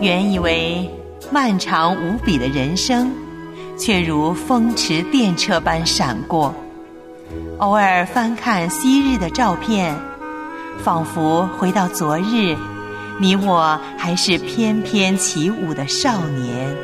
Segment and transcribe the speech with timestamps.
[0.00, 0.90] 原以为
[1.30, 3.12] 漫长无比的人生，
[3.78, 6.54] 却如风驰电掣般闪过。
[7.58, 9.94] 偶尔翻看昔日的照片，
[10.82, 12.56] 仿佛回到昨日，
[13.20, 16.76] 你我还是翩翩起舞的少年。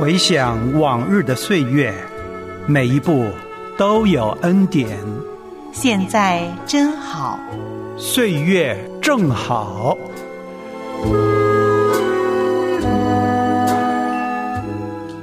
[0.00, 1.94] 回想往日的岁月，
[2.66, 3.28] 每一步
[3.76, 4.98] 都有恩典。
[5.80, 7.38] 现在真好，
[7.96, 9.96] 岁月正好。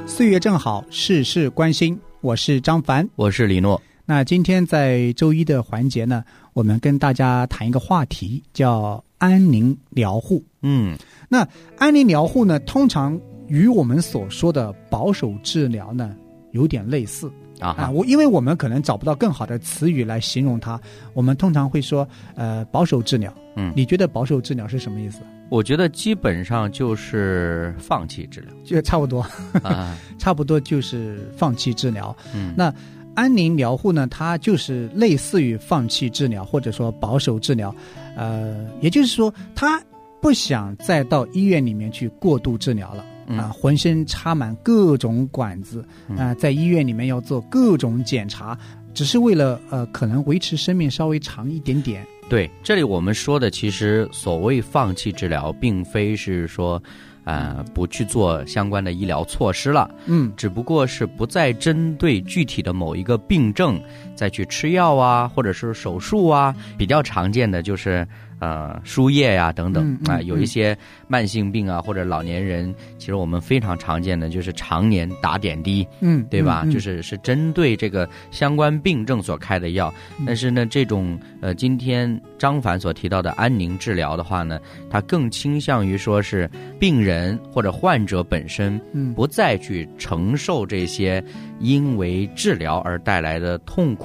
[0.08, 2.00] 岁月正好，事事关心。
[2.22, 3.82] 我是张凡，我是李诺。
[4.06, 6.24] 那今天在周一的环节呢，
[6.54, 10.42] 我们跟大家谈一个话题，叫安宁疗护。
[10.62, 11.46] 嗯，那
[11.78, 16.16] 安宁疗护呢，通常与我们所说的保守治疗呢，
[16.52, 17.90] 有点类似啊啊。
[17.90, 20.80] 我因为我们可能找不到更好的词语来形容它，
[21.14, 23.34] 我们通常会说，呃，保守治疗。
[23.56, 25.20] 嗯，你觉得保守治疗是什么意思？
[25.50, 29.22] 我觉得基本上就是放弃治疗，就差不多
[29.64, 32.16] 啊， 差不多就是放弃治疗。
[32.34, 32.74] 嗯，那
[33.14, 34.08] 安宁疗护呢？
[34.08, 37.74] 它就是类似于放弃治疗，或者说保守治疗。
[38.18, 39.82] 呃，也就是说，他
[40.20, 45.86] 不想再到医院里面去过度治疗了啊，浑身插满各种管子
[46.18, 48.58] 啊，在医院里面要做各种检查，
[48.94, 52.06] 只是为了呃，可能维持生命稍微长一点点。
[52.28, 56.82] 对，这里我们说的其实所谓放弃治疗，并非是说，
[57.24, 63.80] 呃，不去做相关的医疗措施了，嗯，只不过是不再针对具体的某一个病症
[64.16, 68.08] 再去吃药啊，或者是手术啊，比较常见的就是。
[68.38, 70.78] 呃，输液呀，等等啊，有一些
[71.08, 76.66] 慢性病啊，或者老年人，其实我们非常常见的就是常年打点滴，嗯，对吧？
[76.70, 79.92] 就是是针对这个相关病症所开的药。
[80.28, 91.24] 但是呢，这种呃，今天张凡所提到的安宁治疗的话呢，它更倾向于说是病人或者患者本身，嗯，不再去承受这些
[91.62, 94.05] 因为治疗而带来的痛苦、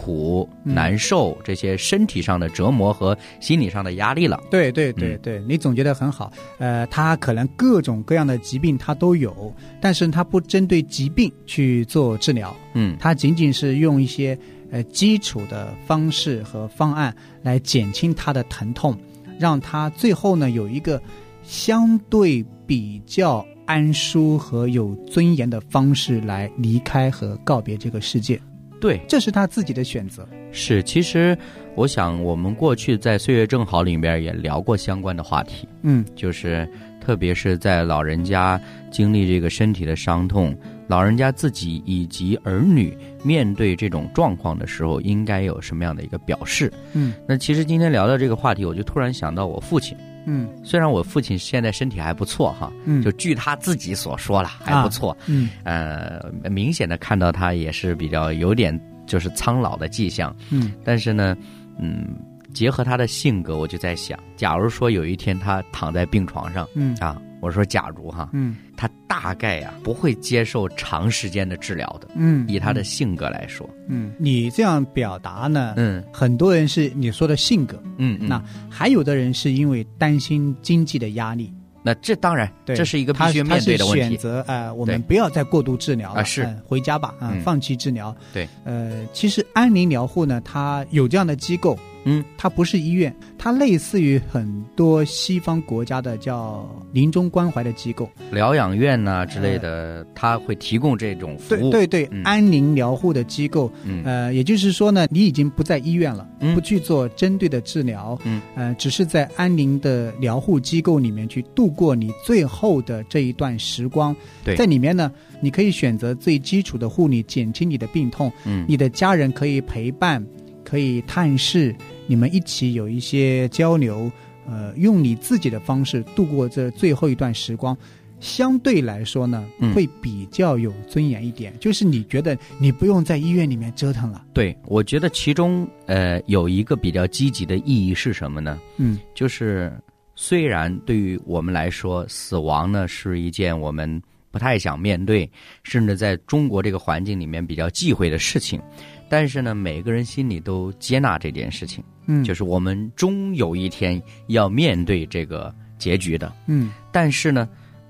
[0.63, 4.41] 难受这些身体上的折磨和心理上的压力了。
[4.51, 6.33] 对对对对，你总结的很好。
[6.59, 12.55] 呃，他可能各种各样的疾病他都有，但是他不针对疾病去做治疗。
[12.75, 14.39] 嗯，他仅仅是用一些
[14.71, 18.97] 呃基础的方式和方案来减轻他的疼痛，
[19.39, 21.01] 让他最后呢有一个
[21.43, 28.41] 相对比较安舒和有尊严的方式来离开和告别这个世界。
[28.81, 30.27] 对，这是他自己的选择。
[30.53, 31.37] 是，其实
[31.75, 35.69] 我想，我们过去在《岁月正好》里面也聊过相关的话题。
[35.83, 36.69] 嗯，就是
[37.01, 38.61] 特别是在老人家
[38.91, 40.57] 经历这个身体的伤痛，
[40.89, 46.73] 老人家自己以及儿女面对这种状况的时候，应该有什么样的一个表示？
[46.95, 49.97] 嗯，那其实今天聊到这个话题，我就突然想到我父亲。
[50.31, 61.37] 嗯，虽然我父亲现在身体还不错哈，嗯，就据他自己所说了还不错，嗯，呃，明显的看到他也是比较有点就是苍老的迹象，嗯，但是呢，
[61.79, 62.09] 嗯，
[62.55, 66.95] 结合他的性格，我就在想，假如说有一天他躺在病床上，嗯。
[67.01, 78.41] 啊，我说假如哈，嗯，他大概呀不会接受长时间的治疗的，嗯，以他的性格来说，嗯，你这样表达呢，嗯，很多人是你说的性格，嗯，那
[78.71, 84.11] 还有的人是因为担心经济的压力，那这当然，这是一个必须面对的问题。
[84.11, 86.49] 选择呃，我们不要再过度治疗了，是。
[86.65, 88.17] 回家吧，啊，放弃治疗。
[88.33, 91.77] 对，呃，其实安宁疗护呢，它有这样的机构。
[92.05, 101.71] 嗯，它不是医院，它类似于很多西方国家的叫临终关怀的机构，疗养院呐之类的，它会提供这种服务。
[101.71, 104.03] 对对对，安宁疗护的机构，嗯。
[104.05, 114.15] 呃，也就是说呢，你已经不在医院了，不去做针对的治疗，嗯，呃，只是在安宁的疗护机构里面去度过你最后的这一段时光。
[114.43, 118.33] 对，在里面呢，你可以选择最基础的护理，减轻你的病痛。
[118.45, 120.25] 嗯，你的家人可以陪伴。
[120.71, 121.75] 可以探视，
[122.07, 124.09] 你们一起有一些交流，
[124.47, 127.77] 呃，用你自己的方式度过这最后一段时光，
[128.21, 131.53] 相对来说呢，会比较有尊严一点。
[131.59, 134.25] 就是你觉得你不用在医院里面折腾了。
[134.33, 138.57] 对，我觉得其中呃有一个比较积极的意义是什么呢？
[138.77, 139.73] 嗯，就是
[140.15, 144.01] 虽然对于我们来说，死亡呢是一件我们
[144.31, 145.29] 不太想面对，
[145.65, 148.63] 甚至在中国这个环境里面比较忌讳的事情。
[149.11, 156.71] 但是呢，每个人心里都接纳这件事情，嗯，就是我们终有一天要面对这个结局的，嗯。
[156.93, 157.49] 但是呢，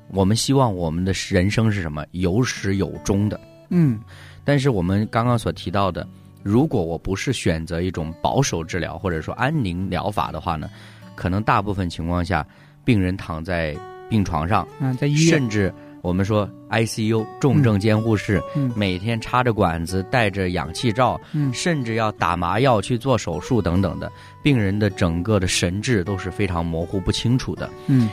[0.08, 2.02] 我们希望我们的人生是什么？
[2.12, 3.38] 有始有终的，
[3.68, 4.00] 嗯。
[4.44, 6.08] 但是我们刚刚所提到的，
[6.42, 10.70] 如果我不是选择一种保守治疗或者说安宁疗法的话呢，
[11.14, 12.44] 可能大部分情况下，
[12.82, 13.76] 病人躺在
[14.08, 15.70] 病床上，嗯，在医院，甚至
[16.02, 24.10] 我们说 ICU 重症监护室，嗯每天插着管子，带着氧气罩，嗯甚至要打麻药去做手术等等的，
[24.42, 27.68] 病人的整个的神志都是非常模糊不清楚的。
[27.86, 28.08] 嗯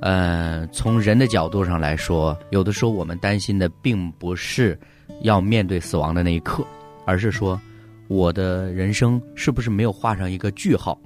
[0.00, 4.78] 呃，从人的角度上来说，有的时候我们担心的并不是
[5.20, 6.66] 要面对死亡的那一刻，
[7.04, 7.60] 而是说
[8.08, 11.00] 我的人生是不是没有画上一个句号？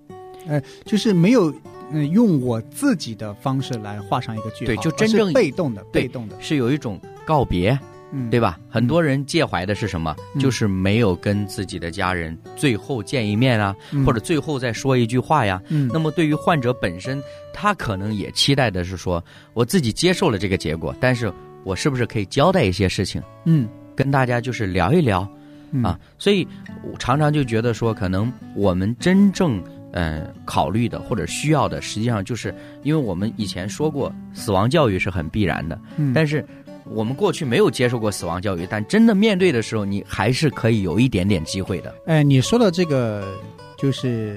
[0.84, 1.52] 就是没有
[1.92, 7.78] 嗯用我自己的方式来画上一个句号，对就真正被动的，被动的，是有一种告别，
[8.12, 8.58] 嗯，对吧？
[8.68, 10.14] 很多人介怀的是什么？
[10.34, 10.40] 嗯。
[10.40, 14.04] 就是没有跟自己的家人最后见一面啊，嗯。
[14.04, 15.60] 或者最后再说一句话呀。
[15.68, 17.22] 嗯，那么对于患者本身，
[17.52, 19.22] 他可能也期待的是说，
[19.54, 21.32] 我自己接受了这个结果，但是
[21.64, 23.68] 我是不是可以交代一些事情，嗯。
[23.96, 25.28] 跟大家就是聊一聊。
[25.72, 25.82] 嗯。
[25.82, 25.98] 啊？
[26.18, 26.46] 所以
[26.84, 29.60] 我常常就觉得说，可能我们真正
[29.96, 36.44] 呃考虑的或者需要的，实际上就是因为我们以前说过，死亡教育是很必然的，嗯，但是
[36.84, 41.94] 我们过去没有接受过死亡教育，但真的面对的时候，你还是可以有一点点机会的。
[42.06, 43.26] 哎，你说的这个
[43.78, 44.36] 就是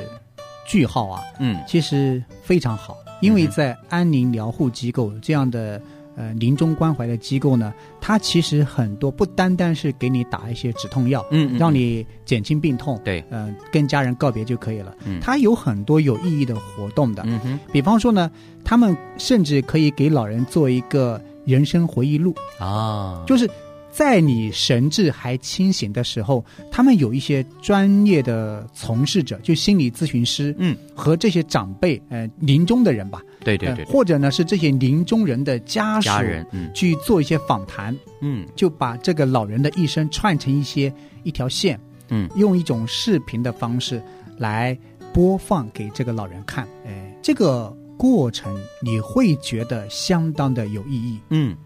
[0.65, 1.61] 句号啊，嗯。
[1.67, 5.81] 其实非常好，因为在安宁疗护机构这样的
[6.19, 14.93] 呃临终关怀的机构呢，它其实很多不单单是给你打一些止痛药，嗯，让你减轻病痛，对，呃，跟家人告别就可以了。
[15.05, 15.19] 嗯。
[15.21, 17.59] 它有很多有意义的活动的，嗯哼。
[17.71, 18.29] 比方说呢，
[18.65, 23.49] 他们甚至可以给老人做一个人生回忆录，啊，就是
[23.91, 33.85] 在你神志还清醒的时候，他们有一些专业的从事者，就心理咨询师，嗯，和这些长辈，呃，临终的人吧，呃对对对，对。
[33.85, 36.71] 或者呢是这些临终人的家属，家人，嗯。
[36.73, 38.45] 去做一些访谈，嗯。
[38.55, 40.93] 就把这个老人的一生串成一些
[41.23, 42.29] 一条线，嗯。
[42.35, 44.01] 用一种视频的方式
[44.37, 44.77] 来
[45.11, 51.19] 播放给这个老人看，哎，这个过程你会觉得相当的有意义。
[51.31, 51.57] 嗯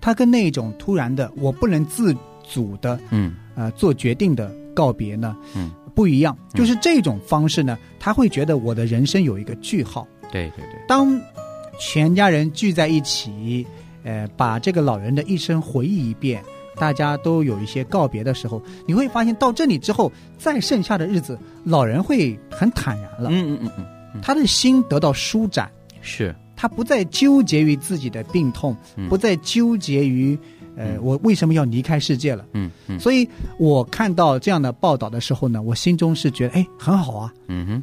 [0.00, 2.14] 它跟那种突然的我不能自
[2.52, 3.34] 主的嗯。
[3.56, 6.34] 呃做决定的告别呢，嗯，不一样。
[6.54, 6.58] 嗯。
[6.58, 10.06] 就是这种方式呢，他会觉得我的人生有一个句号。
[10.32, 11.20] 对对对，当
[11.78, 13.66] 全家人聚在一起，
[14.02, 16.42] 呃，把这个老人的一生回忆一遍，
[16.76, 25.70] 大家都有一些告别的时候，你会发现到这里之后，再剩下的日子，老人会很坦然了，嗯嗯嗯嗯，他的心得到舒展，
[26.00, 30.38] 是，他不再纠结于自己的病痛，嗯不再纠结于。
[30.76, 32.44] 呃，嗯我为什么要离开世界了？
[32.52, 33.26] 嗯嗯所以
[33.58, 37.32] 我看到这样的报道的时候呢，我心中是觉得，哎，很好啊。
[37.48, 37.82] 嗯哼，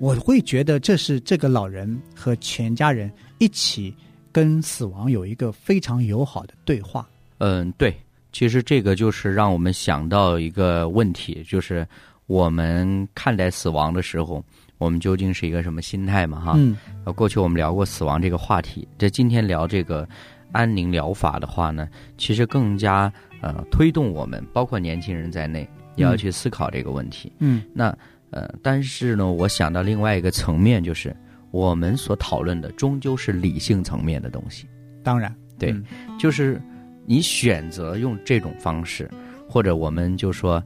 [0.00, 3.94] 我会觉得这是这个老人和全家人一起
[4.32, 7.08] 跟死亡有一个非常友好的对话。
[7.38, 7.96] 嗯对，
[8.32, 11.86] 其实这个就是让我们想到一个问题，就是
[12.26, 14.44] 我们看待死亡的时候，
[14.78, 16.40] 我们究竟是一个什么心态嘛？
[16.40, 20.06] 哈，过去我们聊过死亡这个话题，这今天聊这个
[20.52, 21.88] 安宁疗法的话呢，
[22.18, 27.32] 其实更加呃推动我们，包括年轻人在内，也要嗯去思考这个问题。
[27.38, 27.62] 嗯。
[27.72, 27.96] 那
[28.30, 31.14] 呃，但是呢，我想到另外一个层面，就是
[31.52, 34.66] 我们所讨论的终究是理性层面的东西，
[35.02, 35.84] 当然，对嗯。
[36.18, 36.60] 就是
[37.06, 39.08] 你选择用这种方式，
[39.48, 40.62] 或者我们就说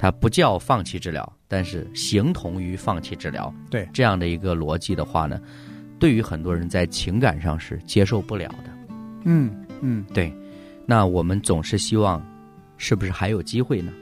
[0.00, 3.86] 它不叫放弃治疗，但是形同于放弃治疗，对。
[3.92, 5.38] 这样的一个逻辑的话呢，
[5.98, 8.70] 对于很多人在情感上是接受不了的。
[9.26, 10.02] 嗯嗯。
[10.14, 10.32] 对，
[10.86, 12.26] 那我们总是希望，
[12.78, 13.92] 是不是还有机会呢？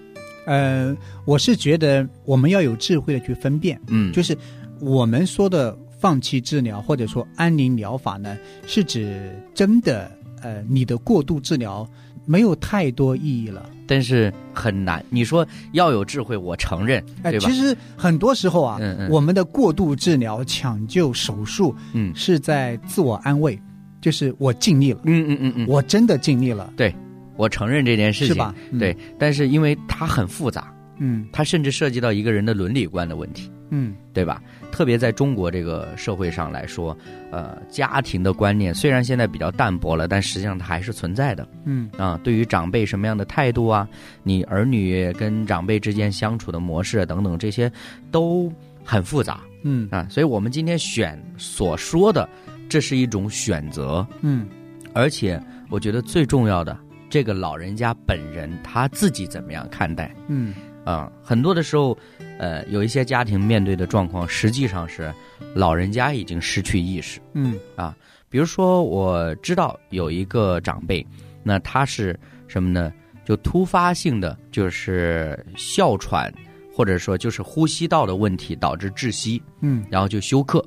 [0.47, 4.13] 呃，我是觉得我们要有智慧的去分辨，嗯。
[4.13, 4.39] 就是
[4.79, 8.39] 我们说的放弃治疗或者说安宁疗法呢，
[8.69, 10.09] 是指真的
[10.43, 11.85] 呃你的过度治疗
[12.29, 13.69] 没有太多意义了。
[13.87, 15.03] 但是很难。
[15.09, 17.59] 你说要有智慧，我承认，哎，对吧其？
[17.59, 23.59] 实很多时候啊，嗯嗯我们的过度治疗、抢救、手术嗯是在自我安慰，
[24.03, 26.95] 就是我尽力了，嗯嗯嗯嗯，我真的尽力了，对
[27.37, 28.55] 我承认这件事情，是吧？
[28.71, 31.27] 嗯对，，但是因为它很复杂，嗯。
[31.33, 33.95] 它甚至涉及到一个人的伦理观的问题，嗯。
[34.13, 34.43] 对吧？
[34.73, 36.97] 特别在中国这个社会上来说，
[37.31, 41.49] 呃，家庭的观念虽然现在比较淡薄了，但实际上它还是存在的。
[41.65, 41.89] 嗯。
[41.97, 42.19] 啊。
[42.25, 43.89] 对于长辈什么样的态度啊，
[44.23, 47.71] 你儿女跟长辈之间相处的模式啊等等，这些
[48.11, 48.53] 都
[48.85, 49.41] 很复杂。
[49.63, 49.89] 嗯。
[49.91, 50.07] 啊。
[50.11, 52.29] 所以我们今天选所说的，
[52.69, 54.49] 这是一种选择，嗯。
[54.95, 55.41] 而且
[55.71, 56.77] 我觉得最重要的，
[57.09, 60.13] 这个老人家本人他自己怎么样看待？
[60.27, 60.53] 嗯
[60.89, 61.95] 啊、很多的时候，
[62.39, 65.13] 呃，有一些家庭面对的状况，实际上是
[65.55, 67.21] 老人家已经失去意识。
[67.35, 67.95] 嗯啊
[68.31, 71.07] 比如说，我知道有一个长辈，
[71.43, 72.91] 那他是什么呢？
[73.23, 76.33] 就突发性的就是哮喘
[76.75, 80.65] 或者说就是呼吸道的问题导致窒息，嗯然后就休克。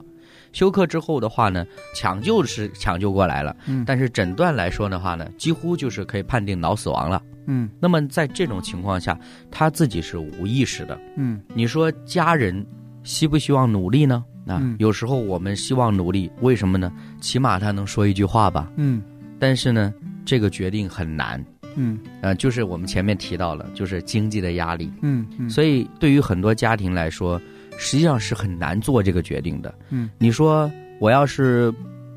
[0.52, 1.66] 休克之后的话呢，
[1.96, 7.22] 抢救是抢救过来了，嗯但是诊断来说的话呢，几乎就是可以判定脑死亡了。
[7.48, 9.18] 嗯那么在这种情况下，
[9.50, 11.00] 他自己是无意识的。
[11.18, 12.66] 嗯你说家人
[13.04, 14.24] 希不希望努力呢？
[14.46, 16.92] 啊，嗯有时候我们希望努力，为什么呢？
[17.20, 18.72] 起码他能说一句话吧。
[18.76, 19.02] 嗯
[19.40, 19.94] 但是呢，
[20.24, 21.44] 这个决定很难。
[21.76, 24.92] 嗯呃，就是我们前面提到了，就是经济的压力。
[25.02, 27.42] 嗯嗯，所以对于很多家庭来说，
[27.78, 29.74] 实际上是很难做这个决定的。
[29.90, 31.74] 嗯，你说我要是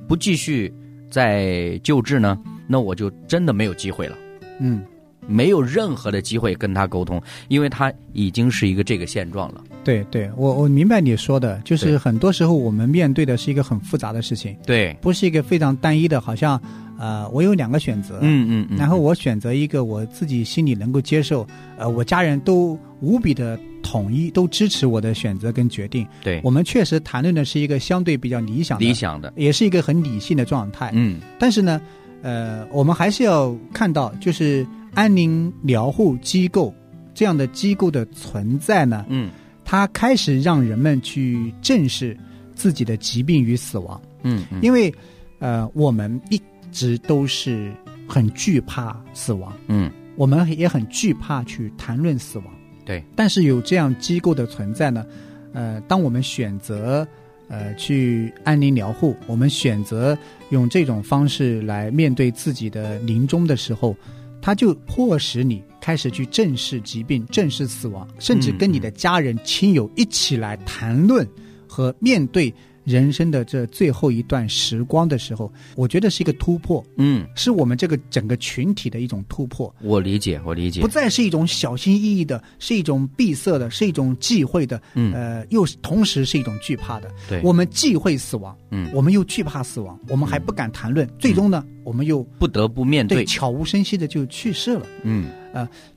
[0.09, 0.73] 不继续
[1.11, 4.17] 再救治呢，那我就真的没有机会了。
[4.61, 4.83] 嗯
[5.27, 9.65] 没有任何的机会跟他沟通，因为他已经是一个这个现状了。
[9.85, 16.61] 对对，我我明白你说的，就是很多时候我们面对的是一个很复杂的事情，对，不是一个非常单一的，好像
[16.99, 26.07] 呃，我有两个选择，嗯嗯嗯，然后我选择一个我自己心里能够接受，呃，我家人都无比的统一，都支持我的选择跟决定。
[26.23, 30.91] 对我们确实谈论的是一个相对比较理想的，理想的，也是一个很理性的状态。
[30.95, 31.81] 嗯但是呢，
[32.23, 36.73] 呃，我们还是要看到，就是安宁疗护机构
[37.13, 39.31] 这样的机构的存在呢，嗯
[39.65, 42.17] 它开始让人们去正视
[42.55, 44.95] 自己的疾病与死亡，嗯嗯，因为
[45.39, 46.41] 呃，我们一
[46.71, 47.73] 直都是
[48.07, 49.91] 很惧怕死亡，嗯。
[50.17, 52.47] 我们也很惧怕去谈论死亡。
[52.85, 55.05] 对，但是有这样机构的存在呢，
[55.53, 57.05] 呃，当我们选择
[57.49, 60.17] 呃去安宁疗护，我们选择
[60.51, 63.97] 用这种方式来面对自己的临终的时候，
[64.41, 71.29] 它就迫使你开始去正视疾病、正视死亡，甚至跟你的家人、亲友一起来谈论
[71.69, 72.51] 和面对
[72.85, 79.75] 人生的这最后一段时光的时候，我觉得是一个突破，嗯，是我们这个整个群体的一种突破。
[79.83, 80.81] 我理解，我理解。
[80.81, 85.13] 不，再是一种小心翼翼的，是一种闭塞的，是一种忌讳的，嗯。
[85.13, 87.13] 呃，又是同时是一种惧怕的。
[87.29, 88.91] 对，我们忌讳死亡，嗯。
[88.95, 93.19] 我们又惧怕死亡，我们还不敢谈论，最终呢，我们又不得不面对。
[93.19, 94.87] 对，悄无声息的就去世了。
[95.03, 95.27] 嗯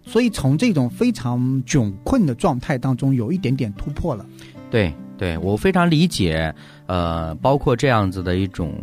[0.05, 4.25] 所以从这种非常窘困的状态当中，有一点点突破了。
[4.69, 6.53] 对对，我非常理解，
[6.85, 8.73] 呃，包括这样子的一种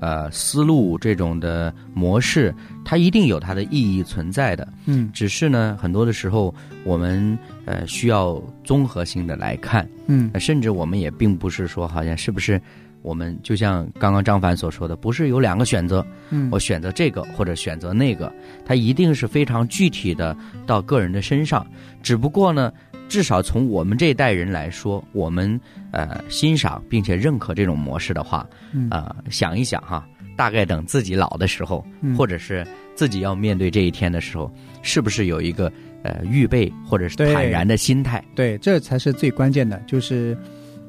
[0.00, 4.66] 呃思路，这种的模式，它一定有它的意义存在的。
[4.86, 6.52] 嗯只是呢，很多的时候
[6.84, 12.60] 我们呃需要综合性的来看，嗯呃甚至我们也并不是说好像是不是
[13.04, 18.32] 我们就像刚刚张凡所说的，不是有两个选择，嗯我选择这个或者选择那个，
[18.64, 20.34] 它一定是非常具体的
[20.66, 21.64] 到个人的身上。
[22.02, 22.72] 只不过呢，
[23.06, 25.60] 至少从我们这一代人来说，我们
[25.92, 35.70] 呃欣赏并且认可这种模式的话，嗯呃想一想哈，大概等自己老的时候，嗯或者是自己要面对这一天的时候，是不是有一个
[36.02, 38.24] 呃预备或者是坦然的心态？
[38.34, 40.34] 对，这才是最关键的，就是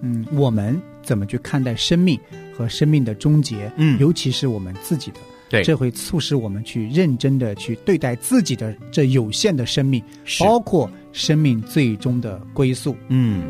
[0.02, 2.20] 嗯，我们怎么去看待生命
[2.58, 3.98] 和生命的终结，嗯。
[4.00, 5.18] 尤其是我们自己的。
[5.48, 5.64] 对。
[5.64, 10.04] 这会促使我们去认真的去对待自己的这有限的生命，
[10.40, 12.96] 包括生命最终的归宿。
[13.10, 13.44] 嗯，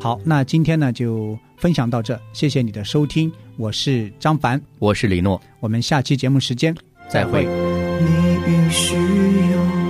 [0.00, 6.72] 好，那今天呢就分享到这，谢谢你的收听，我是张凡，我是李诺，我们下期节目时间
[7.08, 7.44] 再会。
[7.44, 9.85] 你必须有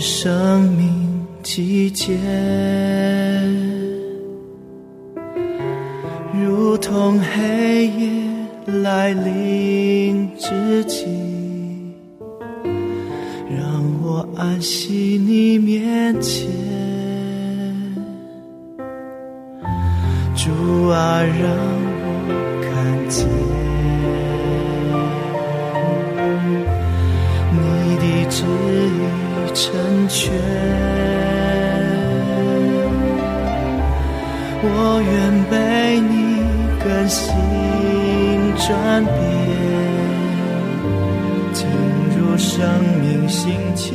[0.00, 2.16] 生命季节，
[6.32, 8.08] 如同黑夜
[8.80, 11.04] 来临之际，
[13.50, 16.48] 让我安息你面前。
[20.36, 21.50] 主啊，让
[21.98, 23.26] 我看见
[29.60, 29.74] 成
[30.08, 30.30] 全。
[34.62, 34.66] 我
[35.02, 35.10] 愿
[35.50, 35.54] 被
[35.98, 36.14] 你
[36.78, 37.26] 更新
[38.56, 38.66] 转
[39.04, 39.16] 变，
[41.52, 41.58] 进
[42.16, 42.56] 入生
[43.00, 43.86] 命新奇